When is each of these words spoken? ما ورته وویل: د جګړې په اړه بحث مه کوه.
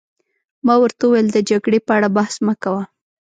ما 0.65 0.75
ورته 0.81 1.03
وویل: 1.05 1.27
د 1.31 1.37
جګړې 1.49 1.79
په 1.85 1.91
اړه 1.97 2.09
بحث 2.17 2.35
مه 2.45 2.53
کوه. 2.63 2.83